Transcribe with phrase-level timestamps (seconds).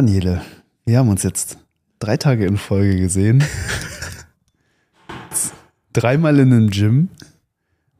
[0.00, 0.42] Daniele,
[0.84, 1.56] wir haben uns jetzt
[2.00, 3.42] drei Tage in Folge gesehen.
[5.94, 7.08] Dreimal in einem Gym.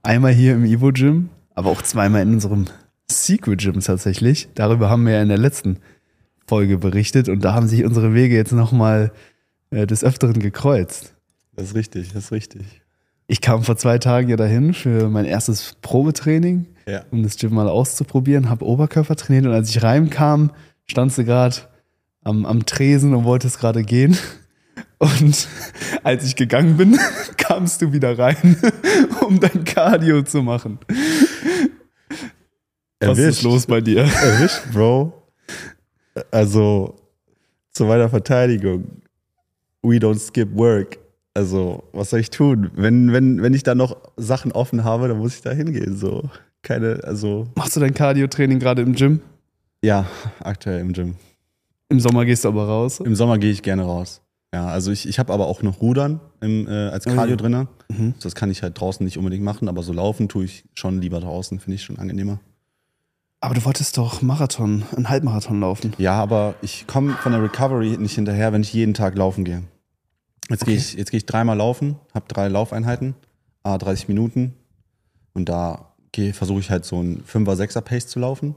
[0.02, 2.66] Einmal hier im Evo Gym, aber auch zweimal in unserem
[3.10, 4.50] Secret Gym tatsächlich.
[4.54, 5.78] Darüber haben wir ja in der letzten
[6.46, 9.10] Folge berichtet und da haben sich unsere Wege jetzt nochmal
[9.70, 11.14] äh, des Öfteren gekreuzt.
[11.54, 12.82] Das ist richtig, das ist richtig.
[13.26, 17.06] Ich kam vor zwei Tagen ja dahin für mein erstes Probetraining, Ja.
[17.10, 20.50] um das Gym mal auszuprobieren, habe Oberkörper trainiert und als ich reinkam,
[20.84, 21.56] standst du gerade
[22.26, 24.18] am, am Tresen und wolltest gerade gehen.
[24.98, 25.48] Und
[26.02, 26.98] als ich gegangen bin,
[27.36, 28.56] kamst du wieder rein,
[29.26, 30.78] um dein Cardio zu machen.
[33.00, 34.00] Was ist los bei dir?
[34.02, 35.12] Erwischt, Bro.
[36.30, 36.96] Also,
[37.72, 39.02] zu meiner Verteidigung.
[39.82, 40.98] We don't skip work.
[41.34, 42.70] Also, was soll ich tun?
[42.74, 45.96] Wenn, wenn, wenn ich da noch Sachen offen habe, dann muss ich da hingehen.
[45.96, 46.28] So.
[46.62, 49.20] Keine, also, Machst du dein Cardio-Training gerade im Gym?
[49.82, 50.06] ja,
[50.40, 51.14] aktuell im Gym.
[51.88, 53.00] Im Sommer gehst du aber raus.
[53.00, 54.20] Im Sommer gehe ich gerne raus.
[54.54, 57.36] Ja, also ich, ich habe aber auch noch Rudern im, äh, als Oh Cardio ja.
[57.36, 57.68] drinne.
[57.88, 58.14] Mhm.
[58.22, 61.20] Das kann ich halt draußen nicht unbedingt machen, aber so laufen tue ich schon lieber
[61.20, 62.40] draußen, finde ich schon angenehmer.
[63.40, 65.92] Aber du wolltest doch Marathon, einen Halbmarathon laufen.
[65.98, 69.62] Ja, aber ich komme von der Recovery nicht hinterher, wenn ich jeden Tag laufen gehe.
[70.48, 70.82] Jetzt gehe Okay.
[70.84, 73.14] ich, jetzt gehe ich dreimal laufen, habe drei Laufeinheiten,
[73.62, 74.54] a 30 Minuten
[75.34, 78.54] und da gehe- versuche ich halt so ein 5er, 6er Pace zu laufen.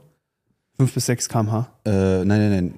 [0.78, 1.68] 5 bis 6 km/h.
[1.84, 2.74] Äh, nein, nein, nein.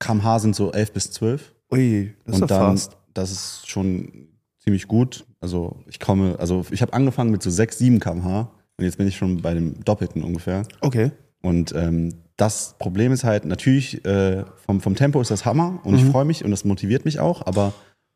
[0.00, 2.96] Kmh sind so 11 bis 12 Ui, das ist und ja dann, fast.
[3.14, 4.26] das ist schon
[4.58, 5.24] ziemlich gut.
[5.40, 9.06] Also ich komme, also ich habe angefangen mit so 6, 7 kmh und jetzt bin
[9.06, 10.64] ich schon bei dem Doppelten ungefähr.
[10.80, 11.12] Okay.
[11.42, 15.94] Und ähm, das Problem ist halt, natürlich, äh, vom, vom Tempo ist das Hammer und
[15.94, 16.10] ich Mhm.
[16.10, 17.72] freue mich und das motiviert mich auch, aber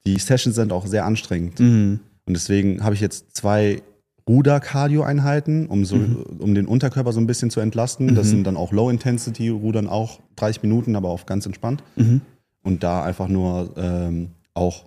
[0.06, 1.60] die Sessions sind auch sehr anstrengend.
[1.60, 2.00] Mhm.
[2.26, 3.82] Und deswegen habe ich jetzt zwei
[4.28, 5.96] Ruder-Cardio-Einheiten, um, so,
[6.38, 8.14] um den Unterkörper so ein bisschen zu entlasten.
[8.14, 8.30] Das Mhm.
[8.30, 11.82] sind dann auch Low-Intensity-Rudern, auch 30 Minuten, aber auf ganz entspannt.
[11.96, 12.20] Mhm.
[12.62, 14.86] Und da einfach nur ähm, auch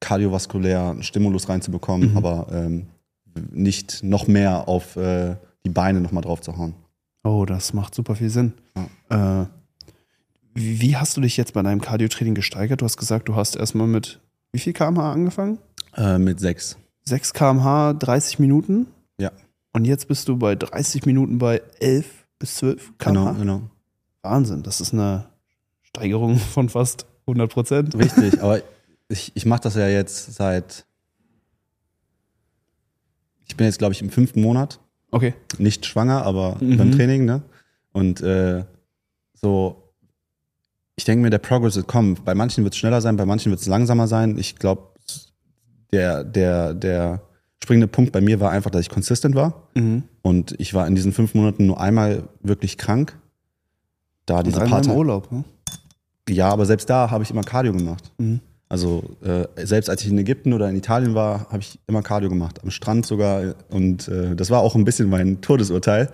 [0.00, 2.16] kardiovaskulär einen Stimulus reinzubekommen, Mhm.
[2.16, 2.86] aber ähm,
[3.52, 6.74] nicht noch mehr auf äh, die Beine nochmal drauf zu hauen.
[7.24, 8.52] Oh, das macht super viel Sinn.
[9.10, 9.44] Äh,
[10.54, 12.80] wie, wie hast du dich jetzt bei deinem Cardio-Training gesteigert?
[12.80, 14.20] Du hast gesagt, du hast erstmal mit
[14.52, 15.58] wie viel kmh angefangen?
[15.96, 16.78] Äh, mit sechs.
[17.08, 18.86] 6 kmh, 30 Minuten?
[19.18, 19.32] Ja.
[19.72, 22.06] Und jetzt bist du bei 30 Minuten bei 11
[22.38, 23.32] bis 12 kmh?
[23.32, 23.62] Genau, genau.
[24.22, 25.26] Wahnsinn, das ist eine
[25.82, 27.94] Steigerung von fast 100 Prozent.
[27.98, 28.60] Richtig, aber
[29.08, 30.84] ich, ich mache das ja jetzt seit.
[33.46, 34.78] Ich bin jetzt, glaube ich, im fünften Monat.
[35.10, 35.34] Okay.
[35.58, 36.76] Nicht schwanger, aber Mhm.
[36.76, 37.42] beim Training, ne?
[37.92, 38.64] Und äh,
[39.34, 39.82] so,
[40.96, 42.18] ich denke mir, der Progress wird kommen.
[42.24, 44.36] Bei manchen wird es schneller sein, bei manchen wird es langsamer sein.
[44.36, 44.82] Ich glaube,
[45.92, 47.22] der, der, der
[47.62, 49.68] springende Punkt bei mir war einfach, dass ich consistent war.
[49.74, 50.04] Mhm.
[50.22, 53.18] Und ich war in diesen fünf Monaten nur einmal wirklich krank.
[54.26, 55.32] Da diese Und einmal paar im Ta- Urlaub.
[55.32, 55.44] Ne?
[56.28, 58.12] Ja, aber selbst da habe ich immer Cardio gemacht.
[58.18, 58.40] Mhm.
[58.68, 62.28] Also äh, selbst als ich in Ägypten oder in Italien war, habe ich immer Cardio
[62.28, 62.62] gemacht.
[62.62, 63.54] Am Strand sogar.
[63.70, 66.10] Und äh, das war auch ein bisschen mein Todesurteil.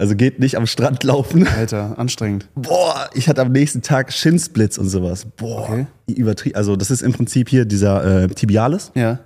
[0.00, 1.46] Also geht nicht am Strand laufen.
[1.48, 2.48] Alter, anstrengend.
[2.54, 5.26] Boah, ich hatte am nächsten Tag Schinsplits und sowas.
[5.36, 5.86] Boah, Okay.
[6.06, 6.54] übertrieben.
[6.56, 9.18] Also das ist im Prinzip hier dieser äh, Tibialis Ja.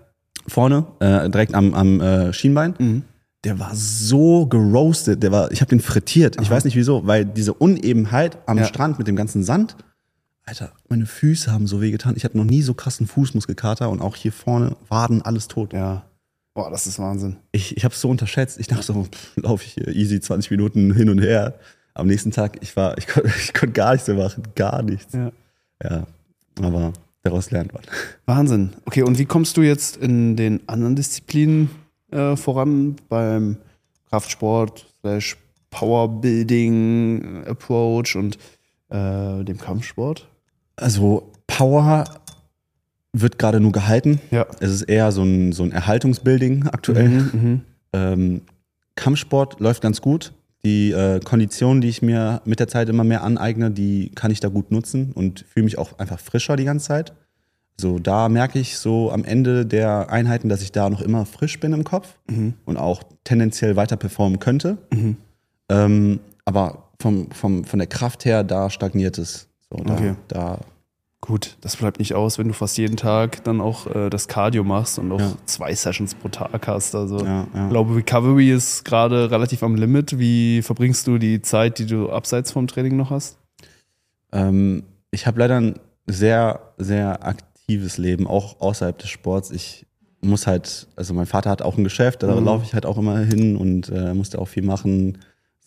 [0.48, 2.74] vorne, äh, direkt am, am äh, Schienbein.
[2.78, 3.02] Mhm.
[3.44, 6.36] Der war so geroastet, der war, ich habe den frittiert.
[6.40, 6.54] Ich Aha.
[6.56, 8.64] weiß nicht wieso, weil diese Unebenheit am Ja.
[8.64, 9.76] Strand mit dem ganzen Sand,
[10.44, 12.14] Alter, meine Füße haben so weh getan.
[12.16, 15.72] Ich hatte noch nie so krassen Fußmuskelkater und auch hier vorne Waden alles tot.
[15.72, 16.02] Ja.
[16.54, 17.36] Boah, das ist Wahnsinn.
[17.52, 18.60] Ich, ich habe es so unterschätzt.
[18.60, 21.58] Ich dachte so, laufe ich hier easy 20 Minuten hin und her.
[21.94, 25.12] Am nächsten Tag, ich war, ich konnte ich konnt gar nichts mehr machen, gar nichts.
[25.14, 25.32] Ja.
[25.82, 26.06] Ja,
[26.60, 26.92] aber
[27.22, 27.82] daraus lernt man.
[28.26, 28.70] Wahnsinn.
[28.84, 31.70] Okay, und wie kommst du jetzt in den anderen Disziplinen
[32.10, 32.96] äh, voran?
[33.08, 33.56] Beim
[34.10, 35.36] Kraftsport, slash
[35.70, 38.36] Powerbuilding äh, Approach und
[38.90, 40.28] äh, dem Kampfsport?
[40.76, 42.04] Also Power
[43.12, 44.20] wird gerade nur gehalten.
[44.30, 44.46] Ja.
[44.60, 47.08] Es ist eher so ein, so ein Erhaltungsbuilding aktuell.
[47.08, 47.60] Mhm,
[47.92, 48.40] Ähm,
[48.94, 50.32] Kampfsport läuft ganz gut.
[50.64, 54.40] Die äh, Konditionen, die ich mir mit der Zeit immer mehr aneigne, die kann ich
[54.40, 57.12] da gut nutzen und fühle mich auch einfach frischer die ganze Zeit.
[57.78, 61.58] So, da merke ich so am Ende der Einheiten, dass ich da noch immer frisch
[61.58, 64.78] bin im Kopf mhm, und auch tendenziell weiter performen könnte.
[64.92, 65.16] mhm.
[65.68, 69.48] Ähm, aber vom, vom, von der Kraft her, da stagniert es.
[69.70, 70.14] So, da, Okay.
[70.28, 70.58] da,
[71.24, 74.64] Gut, das bleibt nicht aus, wenn du fast jeden Tag dann auch äh, das Cardio
[74.64, 75.32] machst und auch Ja.
[75.46, 76.96] zwei Sessions pro Tag hast.
[76.96, 77.64] Also ja, ja.
[77.64, 80.18] ich glaube, Recovery ist gerade relativ am Limit.
[80.18, 83.38] Wie verbringst du die Zeit, die du abseits vom Training noch hast?
[84.32, 84.82] Ähm,
[85.12, 85.78] ich habe leider ein
[86.08, 89.52] sehr, sehr aktives Leben, auch außerhalb des Sports.
[89.52, 89.86] Ich
[90.22, 92.44] muss halt, also mein Vater hat auch ein Geschäft, da Mhm.
[92.46, 95.18] laufe ich halt auch immer hin und äh, musste auch viel machen.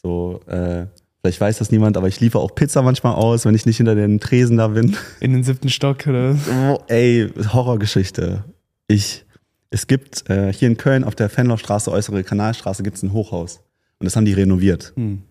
[0.01, 0.87] So, äh,
[1.25, 3.95] Vielleicht weiß das niemand, aber ich liefere auch Pizza manchmal aus, wenn ich nicht hinter
[3.95, 4.95] den Tresen da bin.
[5.19, 6.37] In den siebten Stock, oder?
[6.51, 8.43] Oh, ey, Horrorgeschichte.
[8.87, 9.25] Ich,
[9.71, 13.61] es gibt äh, hier in Köln auf der Fenlochstraße, äußere Kanalstraße, gibt es ein Hochhaus.
[13.97, 14.93] Und das haben die renoviert.
[14.95, 15.23] Hm.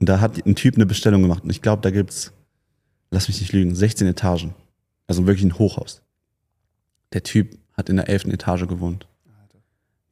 [0.00, 1.44] Und da hat ein Typ eine Bestellung gemacht.
[1.44, 2.32] Und ich glaube, da gibt's,
[3.12, 4.52] lass mich nicht lügen, 16 Etagen.
[5.06, 6.02] Also wirklich ein Hochhaus.
[7.12, 8.24] Der Typ hat in der 11.
[8.32, 9.06] Etage gewohnt.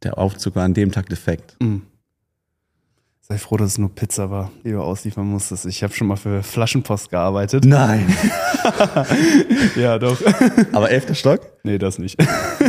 [0.05, 1.57] Der Aufzug war an dem Tag defekt.
[1.61, 1.83] Hm.
[3.27, 5.65] Sei froh, dass es nur Pizza war, die du ausliefern musstest.
[5.65, 7.65] Ich habe schon mal für Flaschenpost gearbeitet.
[7.65, 8.07] Nein.
[9.77, 10.17] Ja, doch.
[10.73, 11.15] Aber 11.
[11.19, 11.41] Stock?
[11.65, 12.17] nee, das nicht.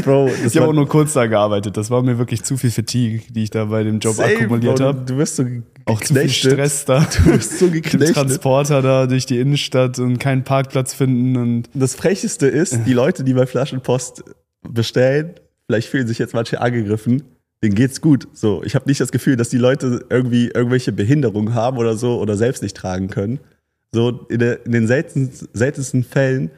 [0.04, 1.78] Bro, das Ich habe auch nur kurz da gearbeitet.
[1.78, 4.82] Das war mir wirklich zu viel Fatigue, die ich da bei dem Job Safe, akkumuliert
[4.82, 5.06] habe.
[5.06, 5.46] Du wirst so
[5.86, 6.28] Auch zu viel.
[6.30, 7.00] Stress da.
[7.00, 8.14] Du wirst so geknechtet.
[8.16, 13.24] Transporter da durch die Innenstadt und keinen Parkplatz finden und Das Frecheste ist, die Leute,
[13.24, 14.24] die bei Flaschenpost
[14.68, 15.36] bestellen,
[15.68, 17.24] vielleicht fühlen sich jetzt manche angegriffen,
[17.66, 18.28] denen geht's gut.
[18.34, 22.20] So, ich habe nicht das Gefühl, dass die Leute irgendwie irgendwelche Behinderungen haben oder so
[22.20, 23.40] oder selbst nicht tragen können.
[23.92, 26.52] So, in, der, in den seltensten, seltensten Fällen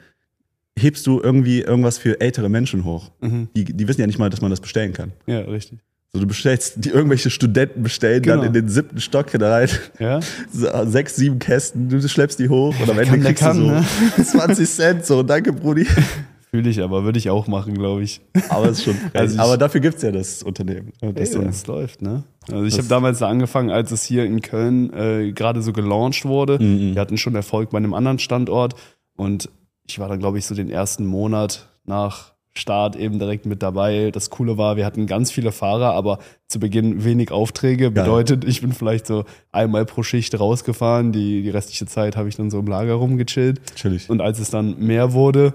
[0.77, 3.11] hebst du irgendwie irgendwas für ältere Menschen hoch.
[3.21, 3.47] Mhm.
[3.55, 5.11] Die, die wissen ja nicht mal, dass man das bestellen kann.
[5.25, 5.79] ja, richtig.
[6.13, 8.37] So, du bestellst, die irgendwelche Studenten bestellen Genau.
[8.37, 9.67] dann in den siebten Stock rein,
[9.99, 10.19] Ja,
[10.53, 13.65] so, sechs, sieben Kästen, du schleppst die hoch und am Ende kann, kriegst kann, du
[13.65, 13.85] so ne?
[14.25, 15.85] 20 Cent, so, danke, Brudi.
[16.57, 18.19] fühle ich aber, würde ich auch machen, glaube ich.
[18.49, 18.95] Aber es ist schon.
[19.13, 20.91] Also ich- Aber dafür gibt's ja das Unternehmen.
[21.01, 22.23] Das, äh, das läuft, ne?
[22.51, 26.25] Also ich habe damals da angefangen, als es hier in Köln äh, gerade so gelauncht
[26.25, 26.57] wurde.
[26.63, 26.95] Mhm.
[26.95, 28.73] Wir hatten schon Erfolg bei einem anderen Standort
[29.15, 29.49] und
[29.87, 34.09] ich war dann, glaube ich, so den ersten Monat nach Start eben direkt mit dabei.
[34.11, 36.17] Das Coole war, wir hatten ganz viele Fahrer, aber
[36.47, 37.91] zu Beginn wenig Aufträge.
[37.91, 41.11] Bedeutet, ich bin vielleicht so einmal pro Schicht rausgefahren.
[41.11, 43.61] Die, die restliche Zeit habe ich dann so im Lager rumgechillt.
[43.75, 44.09] Chillig.
[44.09, 45.53] Und als es dann mehr wurde,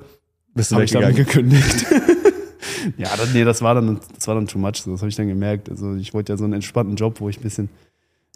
[0.55, 1.51] Bist du habe ich damit weggegangen?
[1.51, 1.87] gekündigt.
[2.99, 4.83] ja, das, nee, das war dann, das war dann too much.
[4.85, 5.71] Das habe ich dann gemerkt.
[5.71, 7.69] Also ich wollte ja so einen entspannten Job, wo ich ein bisschen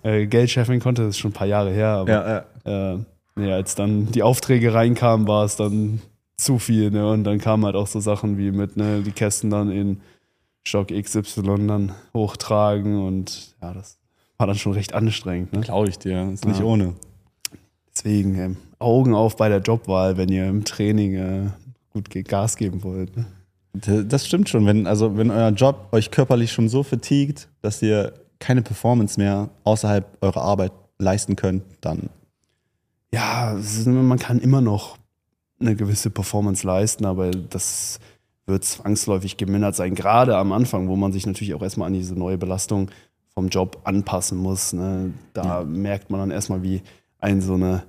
[0.03, 1.03] äh, Geld scheffeln konnte.
[1.03, 1.89] Das ist schon ein paar Jahre her.
[1.89, 2.95] Aber Ja, ja.
[2.95, 2.99] äh,
[3.37, 6.01] nee, als dann die Aufträge reinkamen, war es dann
[6.37, 6.91] zu viel.
[6.91, 7.09] Ne?
[7.11, 10.01] Und dann kamen halt auch so Sachen wie mit ne, die Kästen dann in
[10.67, 12.99] Stock XY dann hochtragen.
[13.07, 13.99] Und ja, das
[14.39, 15.53] war dann schon recht anstrengend.
[15.53, 15.61] Ne?
[15.61, 16.31] Glaube ich dir.
[16.33, 16.65] Ist nicht Ja.
[16.67, 16.95] ohne.
[17.95, 21.47] Deswegen ähm, Augen auf bei der Jobwahl, wenn ihr im Training äh,
[21.97, 23.17] gut Gas geben wollt.
[23.17, 23.27] Ne?
[24.05, 24.67] Das stimmt schon.
[24.67, 29.51] Wenn, also, wenn euer Job euch körperlich schon so fatigued, dass ihr keine Performance mehr
[29.65, 32.11] außerhalb eurer Arbeit leisten könnt, dann
[33.15, 33.57] ja,
[33.87, 34.99] man kann immer noch
[35.59, 37.99] eine gewisse Performance leisten, aber das
[38.45, 39.95] wird zwangsläufig gemindert sein.
[39.95, 42.91] Gerade am Anfang, wo man sich natürlich auch erstmal an diese neue Belastung
[43.33, 44.73] vom Job anpassen muss.
[44.73, 45.13] Ne?
[45.33, 46.83] Da merkt man dann erstmal, wie
[47.19, 47.85] ein so eine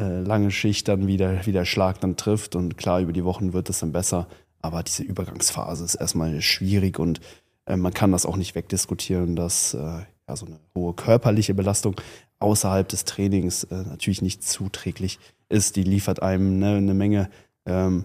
[0.00, 2.56] äh, lange Schicht dann wieder, wie der Schlag dann trifft.
[2.56, 4.26] Und klar, über die Wochen wird es dann besser.
[4.62, 7.20] Aber diese Übergangsphase ist erstmal schwierig und
[7.66, 11.96] äh, man kann das auch nicht wegdiskutieren, dass äh, ja, so eine hohe körperliche Belastung
[12.38, 15.18] außerhalb des Trainings äh, natürlich nicht zuträglich
[15.48, 15.76] ist.
[15.76, 17.30] Die liefert einem ne, eine Menge
[17.66, 18.04] ähm,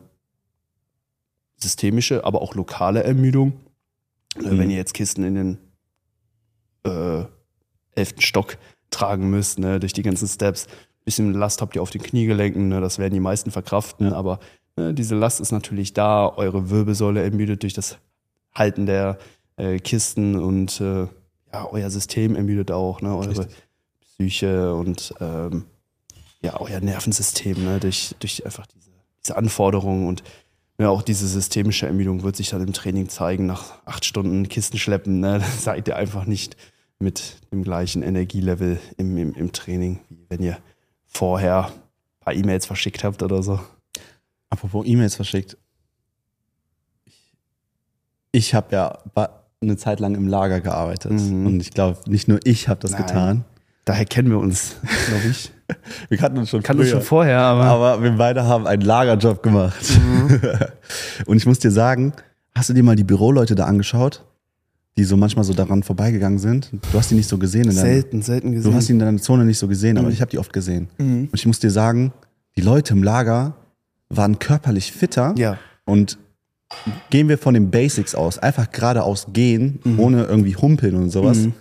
[1.57, 3.53] systemische, aber auch lokale Ermüdung.
[4.36, 4.59] Äh, Mhm.
[4.59, 5.57] Wenn ihr jetzt Kisten in den
[6.83, 7.25] äh,
[7.95, 8.57] elften Stock
[8.89, 10.68] tragen müsst, ne, durch die ganzen Steps,
[11.06, 14.14] bisschen Last habt ihr auf den Kniegelenken, ne, das werden die meisten verkraften, Ja.
[14.16, 14.40] aber
[14.76, 17.97] ne, diese Last ist natürlich da, eure Wirbelsäule ermüdet durch das
[18.54, 19.18] Halten der
[19.57, 21.07] äh, Kisten und äh,
[21.54, 23.47] ja, euer System ermüdet auch, ne, eure Richtig.
[24.18, 25.66] Psyche und ähm,
[26.42, 28.92] ja, euer Nervensystem, ne, durch, durch einfach diese,
[29.24, 30.24] diese Anforderungen und
[30.78, 33.45] ja, auch diese systemische Ermüdung wird sich dann im Training zeigen.
[33.45, 36.57] Nach acht Stunden Kisten schleppen, ne, seid ihr einfach nicht
[37.00, 40.57] mit dem gleichen Energielevel im, im, im Training, wie wenn ihr
[41.16, 41.72] vorher ein
[42.19, 43.60] paar E-Mails verschickt habt oder so.
[44.50, 45.57] Apropos E-Mails verschickt.
[48.31, 49.00] Ich, habe ja
[49.62, 51.14] eine Zeit lang im Lager gearbeitet.
[51.14, 51.48] Mhm.
[51.48, 53.02] Und ich glaube, nicht nur ich habe das Nein.
[53.06, 53.45] getan.
[53.86, 54.76] Daher kennen wir uns,
[55.07, 55.52] glaube ich.
[56.10, 59.42] Wir kannten uns schon Kannten uns schon vorher, aber, Aber wir beide haben einen Lagerjob
[59.42, 59.84] gemacht.
[59.98, 60.40] Mhm.
[61.26, 62.14] Und ich muss dir sagen,
[62.54, 64.24] hast du dir mal die Büroleute da angeschaut,
[64.97, 66.71] die so manchmal so daran vorbeigegangen sind?
[66.92, 67.64] Du hast die nicht so gesehen.
[67.64, 68.71] In deiner, selten, selten gesehen.
[68.71, 70.14] du hast die in deiner Zone nicht so gesehen, aber Mhm.
[70.14, 70.87] ich habe die oft gesehen.
[70.97, 71.23] Mhm.
[71.31, 72.14] Und ich muss dir sagen,
[72.56, 73.56] die Leute im Lager
[74.09, 76.18] waren körperlich fitter Ja, und
[77.09, 79.99] gehen wir von den Basics aus, einfach geradeaus gehen, Mhm.
[79.99, 81.54] ohne irgendwie humpeln und sowas, Mhm.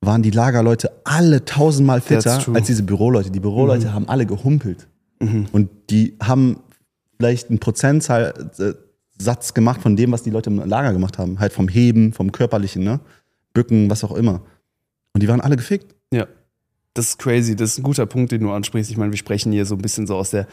[0.00, 3.30] waren die Lagerleute alle tausendmal fitter als diese Büroleute.
[3.30, 4.86] Die Büroleute haben alle gehumpelt.
[5.20, 5.46] Mhm.
[5.52, 6.58] Und die haben
[7.18, 7.58] vielleicht einen
[9.24, 11.38] Prozentsatz gemacht von dem, was die Leute im Lager gemacht haben.
[11.40, 13.00] Halt vom Heben, vom Körperlichen, ne?
[13.54, 14.40] Bücken, was auch immer.
[15.14, 15.94] Und die waren alle gefickt.
[16.12, 16.26] Ja,
[16.94, 17.56] das ist crazy.
[17.56, 18.90] Das ist ein guter Punkt, den du ansprichst.
[18.90, 20.46] Ich meine, wir sprechen hier so ein bisschen so aus der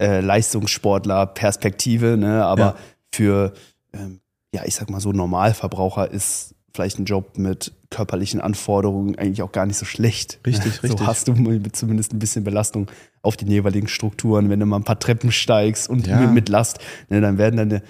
[0.00, 2.44] äh, Leistungssportler-Perspektive, ne?
[2.44, 2.74] aber Ja.
[3.14, 3.52] für,
[3.92, 4.20] ähm,
[4.54, 9.52] ja, ich sag mal so, Normalverbraucher ist vielleicht ein Job mit körperlichen Anforderungen eigentlich auch
[9.52, 10.40] gar nicht so schlecht.
[10.44, 11.06] Richtig, so richtig.
[11.06, 11.34] hast du
[11.72, 12.88] zumindest ein bisschen Belastung
[13.22, 14.50] auf den jeweiligen Strukturen.
[14.50, 16.26] Wenn du mal ein paar Treppen steigst und Ja.
[16.26, 16.78] mit, Last,
[17.08, 17.82] ne, dann werden deine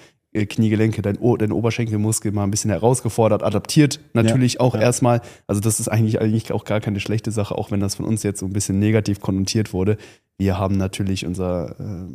[0.43, 4.81] Kniegelenke, dein, o dein Oberschenkelmuskel mal ein bisschen herausgefordert, adaptiert natürlich auch ja.
[4.81, 5.21] erstmal.
[5.47, 8.23] Also das ist eigentlich, eigentlich auch gar keine schlechte Sache, auch wenn das von uns
[8.23, 9.97] jetzt so ein bisschen negativ konnotiert wurde.
[10.37, 12.07] Wir haben natürlich unser, äh,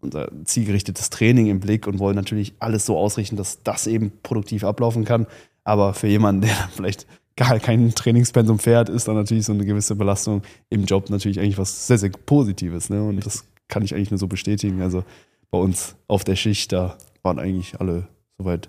[0.00, 4.64] unser zielgerichtetes Training im Blick und wollen natürlich alles so ausrichten, dass das eben produktiv
[4.64, 5.26] ablaufen kann.
[5.62, 7.06] Aber für jemanden, der vielleicht
[7.36, 11.58] gar kein Trainingspensum fährt, ist dann natürlich so eine gewisse Belastung im Job natürlich eigentlich
[11.58, 12.90] was sehr, sehr Positives.
[12.90, 13.00] Ne?
[13.02, 14.82] Und das kann ich eigentlich nur so bestätigen.
[14.82, 15.04] Also
[15.50, 18.08] bei uns auf der Schicht, da waren eigentlich alle
[18.38, 18.68] soweit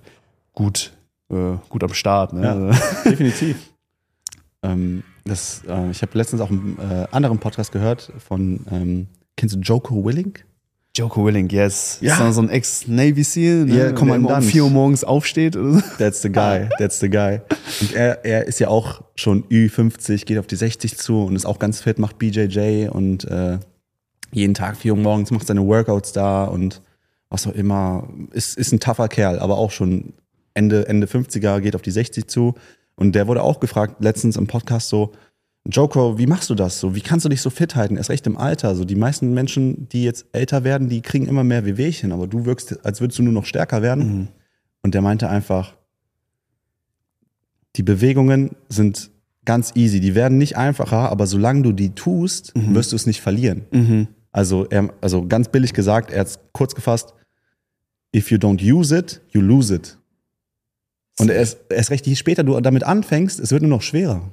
[0.54, 0.94] gut,
[1.32, 2.34] äh, gut am Start.
[2.34, 2.44] Ne?
[2.44, 2.54] Ja.
[2.54, 2.80] Also,
[3.10, 3.58] Definitiv.
[4.64, 9.56] ähm, das, äh, ich habe letztens auch einen äh, anderen Podcast gehört von, ähm, kennst
[9.56, 10.34] du Joko Willing?
[10.96, 12.00] Joko Willing, yes.
[12.02, 12.28] Ja.
[12.28, 13.94] Ist so ein Ex-Navy SEAL, ne?
[13.94, 14.30] Kommandant.
[14.32, 15.56] immer um 4 Uhr morgens aufsteht.
[15.56, 15.82] Oder so.
[15.98, 17.40] That's the guy, that's the guy.
[17.80, 21.46] Und er, er ist ja auch schon Ü50, geht auf die 60 zu und ist
[21.46, 23.60] auch ganz fit, macht BJJ und äh,
[24.32, 26.82] jeden Tag 4 Uhr morgens macht seine Workouts da und
[27.30, 28.08] was auch immer.
[28.32, 30.14] Ist, ist ein tougher Kerl, aber auch schon
[30.54, 32.56] Ende, Ende 50er, geht auf die 60 zu.
[32.96, 35.14] Und der wurde auch gefragt, letztens im Podcast so,
[35.66, 36.96] Joko, wie machst du das so?
[36.96, 37.98] Wie kannst du dich so fit halten?
[37.98, 38.76] Erst recht im Alter.
[38.76, 42.46] So die meisten Menschen, die jetzt älter werden, die kriegen immer mehr Wehwehchen, aber du
[42.46, 44.30] wirkst, als würdest du nur noch stärker werden.
[44.82, 45.76] Und der meinte einfach,
[47.76, 49.12] die Bewegungen sind
[49.46, 50.00] ganz easy.
[50.00, 53.66] Die werden nicht einfacher, aber solange du die tust, wirst du es nicht verlieren.
[53.72, 54.08] Mhm.
[54.32, 57.14] Also, er, also ganz billig gesagt, er hat es kurz gefasst,
[58.16, 59.98] if you don't use it, you lose it.
[61.20, 64.32] Und erst, erst recht, je später du damit anfängst, es wird nur noch schwerer.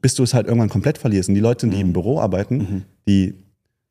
[0.00, 1.28] Bis du es halt irgendwann komplett verlierst.
[1.28, 3.34] Und die Leute, die im Büro arbeiten, die,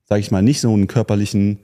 [0.03, 1.59] sage ich mal, nicht so einen körperlichen,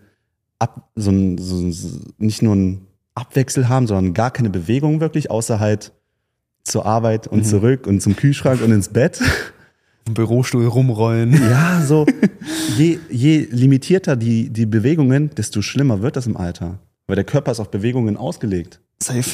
[0.59, 5.31] Ab, so einen, so, so, nicht nur einen Abwechsel haben, sondern gar keine Bewegung wirklich,
[5.31, 5.91] außer halt
[6.63, 9.19] zur Arbeit und zurück und zum Kühlschrank und ins Bett.
[10.07, 11.33] Im Bürostuhl rumrollen.
[11.33, 12.05] Ja, so
[12.77, 16.79] je, je limitierter die, die Bewegungen, desto schlimmer wird das im Alter.
[17.11, 18.79] Weil der Körper ist auf Bewegungen ausgelegt.
[19.03, 19.31] Safe.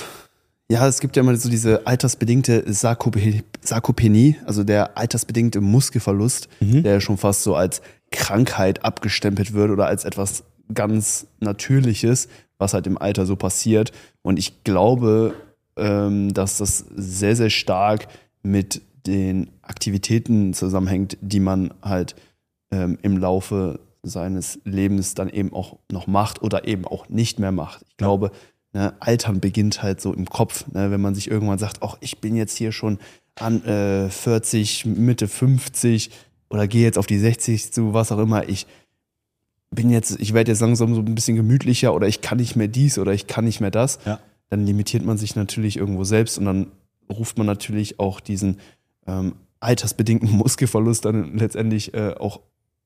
[0.67, 6.93] Ja, es gibt ja immer so diese altersbedingte Sarkope- Sarkopenie, also der altersbedingte Muskelverlust, der
[6.93, 10.43] ja schon fast so als Krankheit abgestempelt wird oder als etwas
[10.73, 13.91] ganz Natürliches, was halt im Alter so passiert.
[14.23, 15.35] Und ich glaube,
[15.75, 18.07] ähm, dass das sehr, sehr stark
[18.41, 22.15] mit den Aktivitäten zusammenhängt, die man halt
[22.71, 27.51] ähm, im Laufe seines Lebens dann eben auch noch macht oder eben auch nicht mehr
[27.51, 27.83] macht.
[27.89, 28.31] Ich glaube,
[28.73, 32.19] ne, Altern beginnt halt so im Kopf, ne, wenn man sich irgendwann sagt, ach, ich
[32.19, 32.99] bin jetzt hier schon
[33.35, 36.11] an äh, 40, Mitte 50
[36.49, 38.65] oder gehe jetzt auf die 60 zu, was auch immer, ich
[39.69, 42.67] bin jetzt, ich werde jetzt langsam so ein bisschen gemütlicher oder ich kann nicht mehr
[42.69, 44.19] dies oder ich kann nicht mehr das, Ja.
[44.49, 46.67] dann limitiert man sich natürlich irgendwo selbst und dann
[47.11, 48.59] ruft man natürlich auch diesen
[49.07, 52.39] ähm, altersbedingten Muskelverlust dann letztendlich äh, auch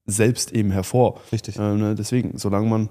[0.05, 1.21] selbst eben hervor.
[1.31, 1.57] Richtig.
[1.57, 2.89] Äh, ne, deswegen, solange man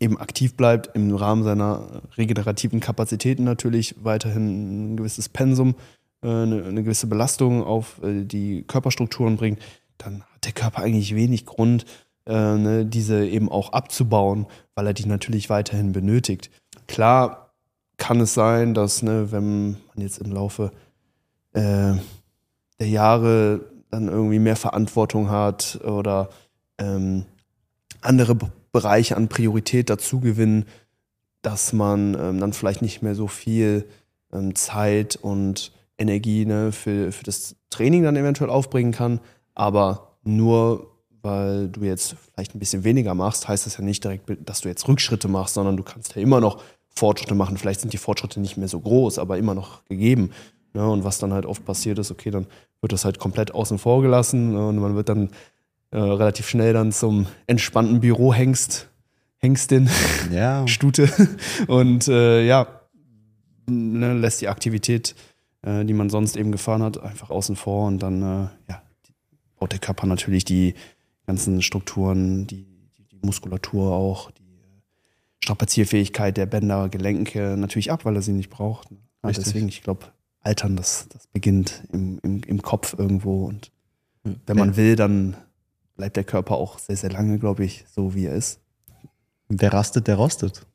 [0.00, 5.74] eben aktiv bleibt, im Rahmen seiner regenerativen Kapazitäten natürlich weiterhin ein gewisses Pensum,
[6.22, 9.60] äh, eine, eine gewisse Belastung auf äh, die Körperstrukturen bringt,
[9.98, 11.84] dann hat der Körper eigentlich wenig Grund,
[12.26, 16.50] äh, ne, diese eben auch abzubauen, weil er die natürlich weiterhin benötigt.
[16.88, 17.54] Klar
[17.98, 20.72] kann es sein, dass, ne, wenn man jetzt im Laufe
[21.52, 21.98] der
[22.78, 23.60] Jahre
[23.90, 26.30] dann irgendwie mehr Verantwortung hat oder
[26.78, 27.24] ähm,
[28.00, 30.64] andere B Bereiche an Priorität dazu gewinnen,
[31.42, 33.84] dass man ähm, dann vielleicht nicht mehr so viel
[34.32, 39.18] ähm, Zeit und Energie ne, für, für das Training dann eventuell aufbringen kann.
[39.56, 40.90] Aber nur
[41.22, 44.68] weil du jetzt vielleicht ein bisschen weniger machst, heißt das ja nicht direkt, dass du
[44.68, 47.58] jetzt Rückschritte machst, sondern du kannst ja immer noch Fortschritte machen.
[47.58, 50.30] Vielleicht sind die Fortschritte nicht mehr so groß, aber immer noch gegeben.
[50.72, 50.88] Ne?
[50.88, 52.46] Und was dann halt oft passiert ist, okay, dann
[52.80, 54.68] wird das halt komplett außen vor gelassen ne?
[54.68, 55.30] und man wird dann
[55.90, 58.88] äh, relativ schnell dann zum entspannten Bürohengst,
[59.38, 59.88] Hengstin,
[60.32, 60.66] Ja.
[60.68, 61.10] Stute
[61.66, 62.80] und äh, ja,
[63.66, 65.14] ne, lässt die Aktivität,
[65.62, 68.82] äh, die man sonst eben gefahren hat, einfach außen vor und dann äh, ja,
[69.58, 70.74] baut der Körper natürlich die
[71.26, 74.82] ganzen Strukturen, die, die, die Muskulatur auch, die äh,
[75.42, 78.90] Strapazierfähigkeit der Bänder, Gelenke natürlich ab, weil er sie nicht braucht.
[78.90, 78.96] Ja,
[79.28, 79.44] Richtig.
[79.46, 80.06] deswegen, ich glaube,
[80.42, 83.70] Altern, das, das beginnt im, im, im Kopf irgendwo und
[84.22, 85.36] wenn man will, dann
[85.96, 88.60] bleibt der Körper auch sehr, sehr lange, glaube ich, so wie er ist.
[89.48, 90.66] Wer rastet, der rostet.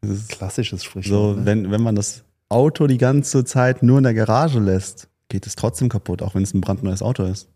[0.00, 1.38] Das ist Klassisches so, Sprichwort.
[1.38, 1.46] ne?
[1.46, 5.54] wenn, wenn man das Auto die ganze Zeit nur in der Garage lässt, geht es
[5.54, 7.48] trotzdem kaputt, auch wenn es ein brandneues Auto ist.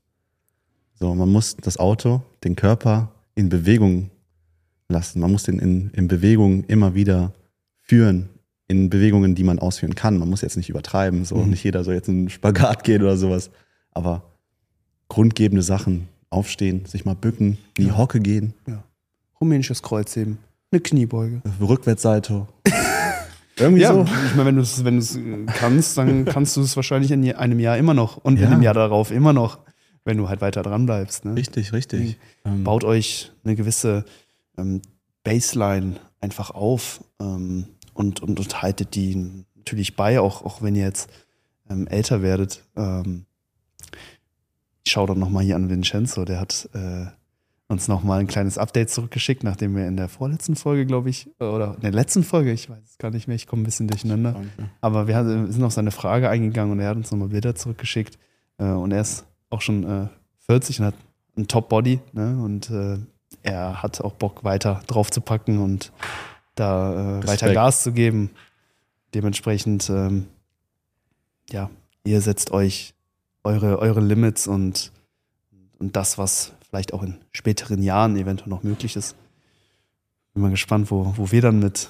[0.95, 4.11] So, man muss das Auto, den Körper in Bewegung
[4.89, 5.21] lassen.
[5.21, 7.33] Man muss den in, in Bewegung immer wieder
[7.81, 8.29] führen.
[8.69, 10.19] In Bewegungen, die man ausführen kann.
[10.19, 11.51] Man muss jetzt nicht übertreiben, so Mhm.
[11.51, 13.51] nicht jeder soll jetzt in einen Spagat gehen oder sowas.
[13.93, 14.23] Aber
[15.09, 17.99] grundgebende Sachen, aufstehen, sich mal bücken, in die Ja.
[17.99, 18.55] Hocke gehen,
[19.41, 20.39] Rumänisches Kreuzheben,
[20.73, 21.43] eine Kniebeuge.
[21.61, 22.49] Rückwärtssalto.
[23.59, 24.03] Irgendwie Ja, so.
[24.03, 27.31] ich meine, wenn du es wenn du's, äh, kannst, dann kannst du es wahrscheinlich in
[27.35, 28.49] einem Jahr immer noch und in Ja.
[28.51, 29.59] einem Jahr darauf immer noch,
[30.05, 31.25] wenn du halt weiter dran bleibst.
[31.25, 31.37] Ne?
[31.37, 32.17] Richtig, richtig.
[32.45, 34.05] Ähm, Baut euch eine gewisse
[34.59, 34.83] ähm,
[35.23, 40.85] Baseline einfach auf ähm, und, und, und haltet die natürlich bei, auch, auch wenn ihr
[40.85, 41.09] jetzt
[41.71, 42.65] ähm, älter werdet.
[42.77, 43.25] Ähm,
[44.85, 47.07] ich schaue dann nochmal hier an Vincenzo, der hat äh,
[47.69, 51.45] uns nochmal ein kleines Update zurückgeschickt, nachdem wir in der vorletzten Folge, glaube ich, äh,
[51.45, 53.89] oder in der letzten Folge, ich weiß es gar nicht mehr, ich komme ein bisschen
[53.89, 54.37] durcheinander.
[54.81, 58.19] Aber wir sind auf seine Frage eingegangen und er hat uns nochmal Bilder zurückgeschickt.
[58.59, 60.09] Äh, und er ist auch schon äh,
[60.47, 60.95] 40 und hat
[61.37, 62.01] ein Top-Body.
[62.13, 62.39] Ne?
[62.43, 62.99] Und äh,
[63.43, 65.93] er hat auch Bock, weiter drauf zu packen und
[66.55, 67.53] da äh, weiter.
[67.53, 68.31] Gas zu geben.
[69.15, 70.27] Dementsprechend, ähm,
[71.51, 71.71] ja,
[72.05, 72.95] ihr setzt euch
[73.45, 74.91] eure, eure Limits und,
[75.79, 79.15] und das, was vielleicht auch in späteren Jahren eventuell noch möglich ist.
[80.33, 81.89] Bin mal gespannt, wo, wo wir dann mit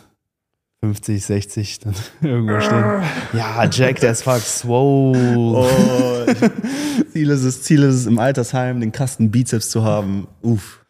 [0.80, 3.02] 50, 60 dann irgendwo stehen.
[3.32, 5.18] Ja, Jack, as fuck, swole.
[5.56, 6.26] Oh,
[7.12, 10.26] Ziel ist es, Ziel ist es, im Altersheim den krassen Bizeps zu haben.
[10.42, 10.83] Uff.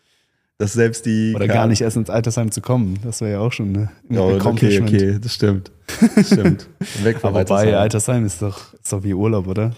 [0.58, 1.34] Dass selbst die.
[1.34, 2.98] Oder gar nicht erst ins Altersheim zu kommen.
[3.02, 5.72] Das wäre ja auch schon ne, ein Ja, okay, okay, das stimmt.
[6.14, 6.68] Das stimmt.
[7.02, 7.74] Weg vom Aber Altersheim.
[7.74, 9.72] Altersheim ist doch, ist doch wie Urlaub, oder?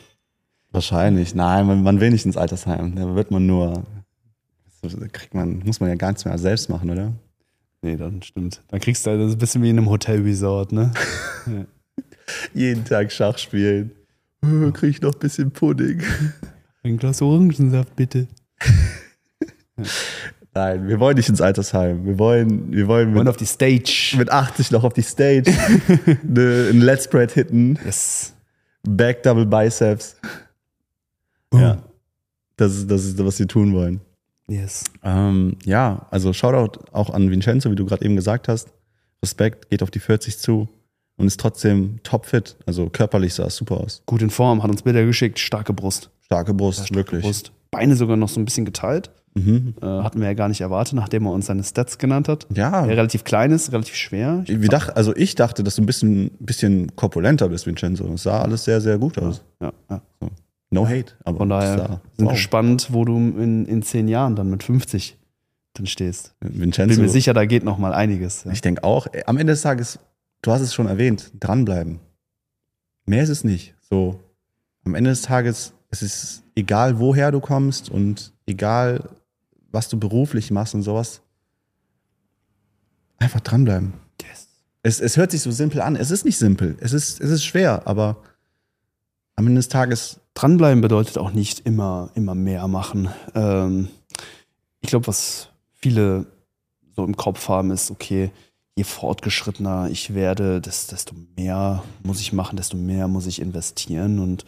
[0.72, 1.34] Wahrscheinlich.
[1.34, 2.94] Nein, man, man will nicht ins Altersheim.
[2.94, 3.84] Da wird man nur.
[4.82, 7.12] Da kriegt man, muss man ja gar nichts mehr selbst machen, oder?
[7.80, 8.62] Nee, dann stimmt.
[8.68, 10.92] Dann kriegst du halt das ein bisschen wie in einem Hotel-Resort, ne?
[12.54, 13.92] Jeden Tag Schach spielen.
[14.42, 16.02] Äh, Krieg ich noch ein bisschen Pudding.
[16.82, 18.28] Ein Glas Orangensaft, bitte.
[20.56, 22.06] Nein, wir wollen nicht ins Altersheim.
[22.06, 24.14] Wir wollen, wir wollen mit, auf die Stage.
[24.16, 25.50] mit 80 noch auf die Stage
[26.22, 27.78] ne, ein Let's Spread hitten.
[27.84, 28.32] Yes.
[28.82, 30.16] Back Double Biceps.
[31.50, 31.60] Boom.
[31.60, 31.82] Ja.
[32.56, 34.00] Das ist, das ist, was wir tun wollen.
[34.48, 34.84] Yes.
[35.02, 38.72] Ähm, ja, also Shoutout auch an Vincenzo, wie du gerade eben gesagt hast.
[39.22, 40.70] Respekt, geht auf die 40 zu
[41.18, 42.56] und ist trotzdem topfit.
[42.64, 44.02] Also körperlich sah es super aus.
[44.06, 46.08] Gut in Form, hat uns Bilder geschickt, starke Brust.
[46.22, 47.22] Starke Brust, Starke wirklich.
[47.24, 47.52] Brust.
[47.70, 49.10] Beine sogar noch so ein bisschen geteilt.
[49.36, 49.74] Mhm.
[49.82, 52.46] Äh, hatten wir ja gar nicht erwartet, nachdem er uns seine Stats genannt hat.
[52.54, 54.42] Ja, Der relativ klein ist, relativ schwer.
[54.46, 58.10] Ich wir dacht, also ich dachte, dass du ein bisschen, bisschen korpulenter bist, Vincenzo.
[58.14, 59.42] Es sah alles sehr, sehr gut aus.
[59.60, 60.00] ja, ja.
[60.70, 61.12] No hate.
[61.24, 62.32] Aber Von daher sah- sind wow.
[62.32, 65.16] gespannt, wo du in, in zehn Jahren dann mit 50
[65.74, 66.34] dann stehst.
[66.40, 68.44] Bin Vincenzo, mir sicher, da geht noch mal einiges.
[68.44, 68.50] Ja.
[68.52, 69.98] ich denke auch, ey, am Ende des Tages,
[70.42, 72.00] du hast es schon erwähnt, dranbleiben.
[73.04, 73.74] Mehr ist es nicht.
[73.88, 74.18] So,
[74.84, 79.08] am Ende des Tages, es ist egal, woher du kommst und egal,
[79.76, 81.20] was du beruflich machst und sowas.
[83.18, 83.92] Einfach dranbleiben.
[84.22, 84.48] Yes.
[84.82, 85.96] Es, es hört sich so simpel an.
[85.96, 86.76] Es ist nicht simpel.
[86.80, 88.16] Es ist, es ist schwer, aber
[89.36, 93.08] am Ende des Tages, Dranbleiben bedeutet auch nicht immer, immer mehr machen.
[93.34, 93.88] Ähm,
[94.80, 96.26] ich glaube, was viele
[96.94, 98.30] so im Kopf haben, ist, okay,
[98.76, 104.18] je fortgeschrittener ich werde, des- desto mehr muss ich machen, desto mehr muss ich investieren.
[104.18, 104.44] Und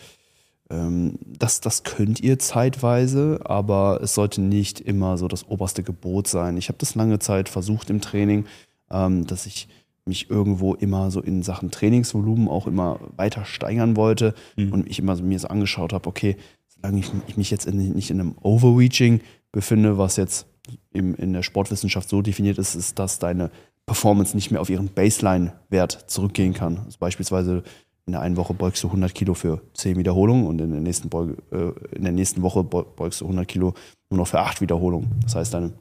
[0.71, 6.29] ähm, das, das könnt ihr zeitweise, aber es sollte nicht immer so das oberste Gebot
[6.29, 6.57] sein.
[6.57, 8.45] Ich habe das lange Zeit versucht im Training,
[8.91, 9.69] ähm, dass ich
[10.05, 14.73] mich irgendwo immer so in Sachen Trainingsvolumen auch immer weiter steigern wollte Mhm.
[14.73, 16.37] und ich immer so mir so angeschaut habe, okay,
[16.69, 19.21] solange ich, ich mich jetzt in, nicht in einem Overreaching
[19.53, 20.47] befinde, was jetzt
[20.93, 23.51] im, in der Sportwissenschaft so definiert ist, ist, dass deine
[23.87, 26.79] Performance nicht mehr auf ihren Baseline-Wert zurückgehen kann.
[26.85, 27.63] Also beispielsweise
[28.09, 31.11] in der einen Woche beugst du 100 Kilo für 10 Wiederholungen und in der nächsten,
[31.11, 33.75] Beuge, äh, in der nächsten Woche beu- beugst du 100 Kilo
[34.09, 35.11] nur noch für 8 Wiederholungen.
[35.25, 35.75] Das heißt, deine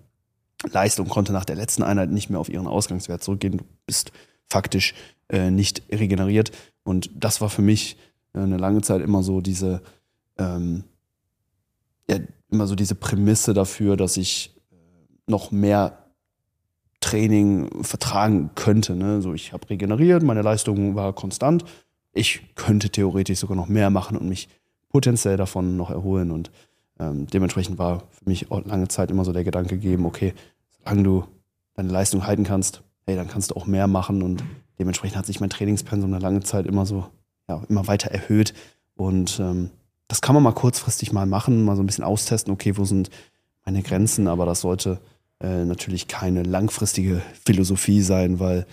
[0.70, 3.60] Leistung konnte nach der letzten Einheit nicht mehr auf ihren Ausgangswert zurückgehen.
[3.60, 4.12] Du bist
[4.50, 4.94] faktisch
[5.30, 6.52] äh, nicht regeneriert.
[6.84, 7.96] Und das war für mich
[8.34, 9.82] äh, eine lange Zeit immer so diese,
[10.38, 10.84] ähm,
[12.10, 12.18] ja,
[12.52, 14.76] immer so diese Prämisse dafür, dass ich äh,
[15.32, 15.98] noch mehr
[17.00, 18.98] Training vertragen könnte.
[18.98, 19.22] Ne?
[19.22, 21.64] So, ich habe regeneriert, meine Leistung war konstant.
[22.18, 24.50] Ich könnte theoretisch sogar noch mehr machen und mich
[24.90, 26.32] potenziell davon noch erholen.
[26.32, 26.52] Und
[27.00, 30.34] ähm, dementsprechend war für mich auch lange Zeit immer so der Gedanke gegeben, okay,
[30.80, 31.24] solange du
[31.76, 34.24] deine Leistung halten kannst, hey, dann kannst du auch mehr machen.
[34.24, 34.44] Und
[34.80, 37.06] dementsprechend hat sich mein Trainingspensum eine lange Zeit immer so,
[37.48, 38.54] ja, immer weiter erhöht.
[38.96, 39.70] Und ähm,
[40.08, 43.10] das kann man mal kurzfristig mal machen, mal so ein bisschen austesten, okay, wo sind
[43.66, 45.00] meine Grenzen, aber das sollte
[45.40, 48.66] äh, natürlich keine langfristige Philosophie sein, weil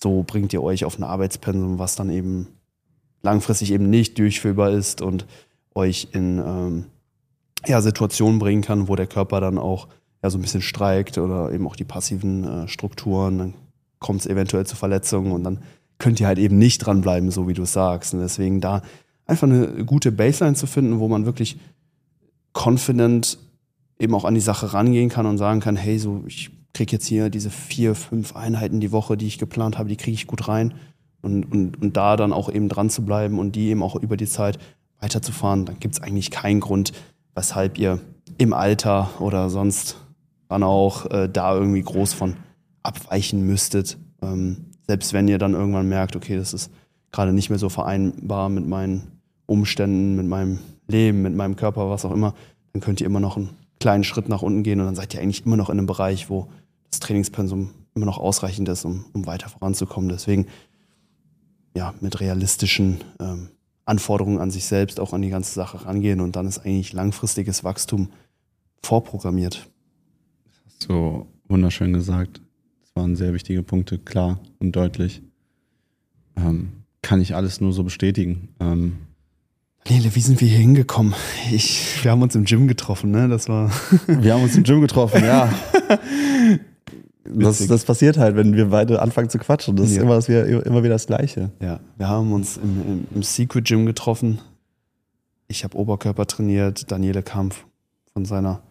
[0.00, 2.46] so bringt ihr euch auf ein Arbeitspensum, was dann eben
[3.22, 5.26] langfristig eben nicht durchführbar ist und
[5.74, 6.84] euch in ähm,
[7.66, 9.88] ja, Situationen bringen kann, wo der Körper dann auch
[10.22, 13.38] ja, so ein bisschen streikt oder eben auch die passiven äh, Strukturen.
[13.38, 13.54] Dann
[13.98, 15.60] kommt es eventuell zu Verletzungen und dann
[15.98, 18.14] könnt ihr halt eben nicht dranbleiben, so wie du sagst.
[18.14, 18.82] Und deswegen da
[19.26, 21.58] einfach eine gute Baseline zu finden, wo man wirklich
[22.52, 23.38] confident
[23.98, 27.06] eben auch an die Sache rangehen kann und sagen kann, hey, so ich kriege jetzt
[27.06, 30.46] hier diese vier, fünf Einheiten die Woche, die ich geplant habe, die kriege ich gut
[30.48, 30.74] rein.
[31.20, 34.16] Und, und, und da dann auch eben dran zu bleiben und die eben auch über
[34.16, 34.58] die Zeit
[35.00, 36.92] weiterzufahren, dann gibt es eigentlich keinen Grund,
[37.34, 38.00] weshalb ihr
[38.36, 39.96] im Alter oder sonst
[40.48, 42.36] dann auch äh, da irgendwie groß von
[42.82, 43.98] abweichen müsstet.
[44.22, 46.70] Ähm, selbst wenn ihr dann irgendwann merkt, okay, das ist
[47.12, 52.04] gerade nicht mehr so vereinbar mit meinen Umständen, mit meinem Leben, mit meinem Körper, was
[52.04, 52.34] auch immer,
[52.72, 53.50] dann könnt ihr immer noch einen
[53.80, 56.30] kleinen Schritt nach unten gehen und dann seid ihr eigentlich immer noch in einem Bereich,
[56.30, 56.48] wo
[56.90, 60.08] das Trainingspensum immer noch ausreichend ist, um, um weiter voranzukommen.
[60.08, 60.46] Deswegen
[61.78, 63.50] ja, mit realistischen ähm,
[63.84, 67.62] Anforderungen an sich selbst auch an die ganze Sache rangehen und dann ist eigentlich langfristiges
[67.62, 68.10] Wachstum
[68.82, 69.70] vorprogrammiert.
[70.80, 72.40] So wunderschön gesagt.
[72.82, 75.22] Das waren sehr wichtige Punkte, klar und deutlich.
[76.36, 78.48] Ähm, kann ich alles nur so bestätigen.
[78.58, 78.98] Ähm,
[79.88, 81.14] Nele, wie sind wir hier hingekommen?
[81.52, 83.28] Ich, wir haben uns im Gym getroffen, ne?
[83.28, 83.70] Das war.
[84.06, 85.52] wir haben uns im Gym getroffen, ja.
[87.30, 89.76] Das, das, passiert halt, wenn wir beide anfangen zu quatschen.
[89.76, 89.96] Das ja.
[89.96, 91.50] ist immer, das immer wieder das Gleiche.
[91.60, 94.40] Ja, wir haben uns im, im, im Secret Gym getroffen.
[95.46, 96.90] Ich habe Oberkörper trainiert.
[96.90, 97.50] Daniele kam
[98.12, 98.62] von seiner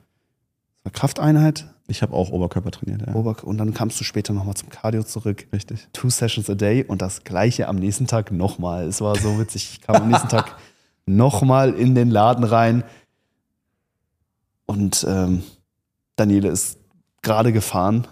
[0.92, 1.68] Krafteinheit.
[1.88, 3.16] Ich habe auch Oberkörper trainiert, ja.
[3.16, 5.48] Ober und dann kamst du später nochmal zum Cardio zurück.
[5.54, 5.88] Richtig.
[5.94, 8.88] Two Sessions a day und das gleiche am nächsten Tag nochmal.
[8.88, 9.70] Es war so witzig.
[9.72, 10.58] Ich kam am nächsten Tag
[11.06, 12.84] nochmal in den Laden rein.
[14.66, 15.44] Und ähm,
[16.18, 16.78] Daniele ist
[17.22, 18.06] gerade gefahren,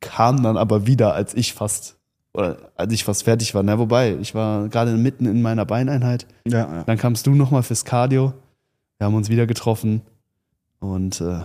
[0.00, 1.96] kam dann aber wieder, als ich fast,
[2.32, 3.62] oder als ich fast fertig war.
[3.62, 6.26] Na, wobei, ich war gerade mitten in meiner Beineinheit.
[6.46, 6.84] Ja, ja.
[6.84, 8.32] Dann kamst du nochmal fürs Cardio.
[8.98, 10.02] Wir haben uns wieder getroffen.
[10.80, 11.40] Und äh,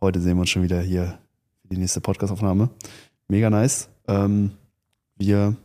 [0.00, 1.18] heute sehen wir uns schon wieder hier
[1.62, 2.68] für die nächste Podcast-Aufnahme.
[3.28, 3.88] Mega nice.
[4.06, 4.52] Ähm,
[5.16, 5.56] wir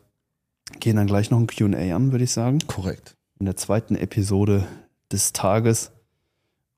[0.79, 2.59] gehen dann gleich noch ein QA an, würde ich sagen.
[2.67, 3.15] Korrekt.
[3.39, 4.65] In der zweiten Episode
[5.11, 5.91] des Tages.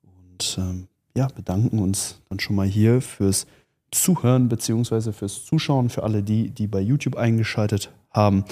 [0.02, 3.46] Und ähm, ja, bedanken uns dann schon mal hier fürs
[3.92, 5.12] Zuhören bzw.
[5.12, 8.44] fürs Zuschauen, für alle die, die bei YouTube eingeschaltet haben.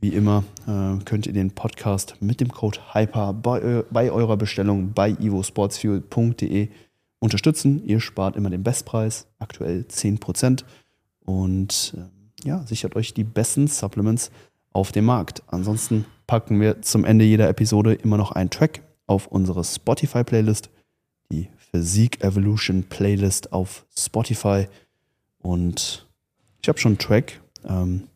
[0.00, 4.36] Wie immer äh, könnt ihr den Podcast mit dem Code HYPER bei, äh, bei eurer
[4.36, 6.68] Bestellung bei ivosportsfuel.de
[7.18, 7.84] unterstützen.
[7.86, 10.64] Ihr spart immer den Bestpreis, aktuell 10%.
[11.24, 14.30] Und äh, ja, sichert euch die besten Supplements
[14.72, 15.42] auf dem Markt.
[15.48, 20.70] Ansonsten packen wir zum Ende jeder Episode immer noch einen Track auf unsere Spotify-Playlist,
[21.70, 24.66] Physique Evolution Playlist auf Spotify.
[25.38, 26.06] Und
[26.62, 27.40] ich habe schon einen Track.
[27.64, 28.08] Ähm,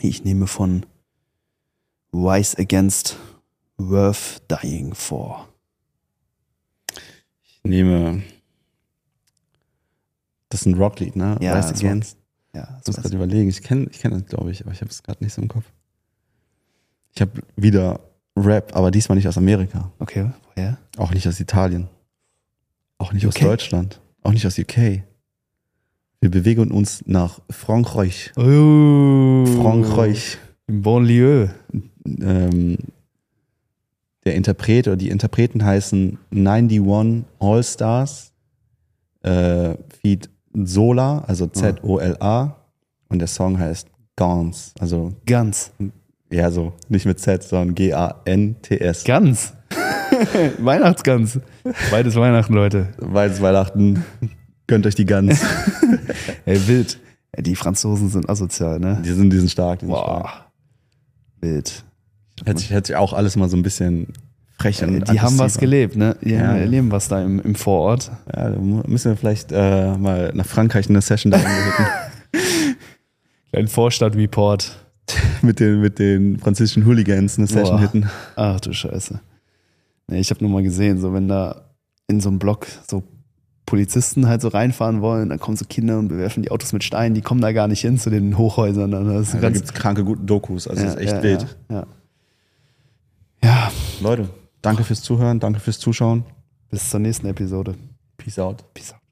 [0.00, 0.86] ich nehme von
[2.12, 3.16] Wise Against
[3.76, 5.48] Worth Dying for
[7.66, 8.22] nehme.
[10.48, 11.36] Das ist ein Rocklied, ne?
[11.40, 12.16] Ja, Rise Against.
[12.54, 13.48] Ja, ich muss gerade überlegen.
[13.48, 15.48] Ich kenne ich kenn das, glaube ich, aber ich habe es gerade nicht so im
[15.48, 15.64] Kopf.
[17.14, 18.00] Ich habe wieder
[18.36, 19.90] Rap, aber diesmal nicht aus Amerika.
[19.98, 20.78] Okay, woher?
[20.96, 21.88] Auch nicht aus Italien.
[22.98, 23.44] Auch nicht okay.
[23.44, 24.00] aus Deutschland.
[24.22, 25.02] Auch nicht aus UK.
[26.20, 28.32] Wir bewegen uns nach Frankreich.
[28.36, 29.44] Oh.
[29.60, 30.38] Frankreich.
[30.66, 31.48] Im Bonlieu.
[32.04, 32.78] Ähm,
[34.24, 38.32] der Interpret oder die Interpreten heißen 91 All Stars,
[39.22, 40.28] äh, Feed
[40.64, 42.56] Zola, also Z-O-L-A,
[43.08, 45.70] und der Song heißt Gans, also Ganz.
[46.30, 49.04] Ja, so nicht mit Z, sondern G-A-N-T-S.
[49.04, 49.52] Ganz.
[50.58, 51.38] Weihnachtsgans.
[51.90, 52.88] Beides Weihnachten, Leute.
[53.00, 54.04] Beides Weihnachten.
[54.66, 55.40] Gönnt euch die Gans.
[56.44, 56.98] Ey, wild.
[57.38, 59.02] Die Franzosen sind asozial, ne?
[59.04, 59.80] Die sind, die sind stark.
[59.80, 60.20] Die sind Boah.
[60.20, 60.46] stark.
[61.40, 61.84] Wild.
[62.44, 64.08] Hört sich, hört sich auch alles mal so ein bisschen
[64.58, 66.16] frech und Äh, Die haben was gelebt, ne?
[66.22, 66.56] Die Ja.
[66.56, 68.10] erleben was da im, im Vorort.
[68.34, 71.86] Ja, da müssen wir vielleicht äh, mal nach Frankreich eine Session da hitten.
[73.50, 74.76] Kleinen Vorstadt-Report.
[75.42, 77.80] mit, den, mit den französischen Hooligans eine Session Boah.
[77.80, 78.10] hitten.
[78.34, 79.20] Ach du Scheiße.
[80.08, 81.70] Ich habe nur mal gesehen, so wenn da
[82.08, 83.02] in so einem Block so
[83.66, 87.14] Polizisten halt so reinfahren wollen, dann kommen so Kinder und bewerfen die Autos mit Steinen,
[87.14, 88.92] die kommen da gar nicht hin zu den Hochhäusern.
[88.92, 91.56] Ja, da gibt es kranke gute Dokus, also ja, das ist echt ja, wild.
[91.68, 91.86] Ja.
[93.42, 94.28] ja, Leute,
[94.62, 96.24] danke fürs Zuhören, danke fürs Zuschauen.
[96.70, 97.74] bis zur nächsten Episode.
[98.16, 98.62] Peace out.
[98.72, 99.05] Peace out.